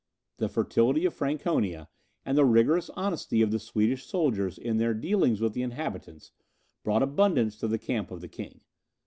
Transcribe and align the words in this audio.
The 0.37 0.49
fertility 0.49 1.05
of 1.05 1.13
Franconia, 1.13 1.87
and 2.25 2.35
the 2.35 2.43
rigorous 2.43 2.89
honesty 2.95 3.43
of 3.43 3.51
the 3.51 3.59
Swedish 3.59 4.07
soldiers 4.07 4.57
in 4.57 4.77
their 4.77 4.95
dealings 4.95 5.41
with 5.41 5.53
the 5.53 5.61
inhabitants, 5.61 6.31
brought 6.83 7.03
abundance 7.03 7.55
to 7.57 7.67
the 7.67 7.77
camp 7.77 8.09
of 8.09 8.19
the 8.21 8.27
king. 8.27 8.61